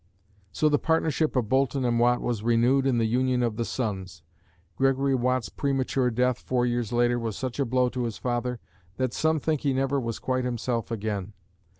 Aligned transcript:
So 0.51 0.67
the 0.67 0.79
partnership 0.79 1.35
of 1.35 1.47
Boulton 1.47 1.85
and 1.85 1.99
Watt 1.99 2.21
was 2.21 2.41
renewed 2.41 2.87
in 2.87 2.97
the 2.97 3.05
union 3.05 3.43
of 3.43 3.55
the 3.55 3.63
sons. 3.63 4.23
Gregory 4.75 5.13
Watt's 5.13 5.49
premature 5.49 6.09
death 6.09 6.39
four 6.39 6.65
years 6.65 6.91
later 6.91 7.19
was 7.19 7.37
such 7.37 7.59
a 7.59 7.65
blow 7.65 7.87
to 7.89 8.05
his 8.05 8.17
father 8.17 8.59
that 8.97 9.13
some 9.13 9.39
think 9.39 9.61
he 9.61 9.73
never 9.73 9.99
was 9.99 10.17
quite 10.17 10.43
himself 10.43 10.89
again. 10.89 11.33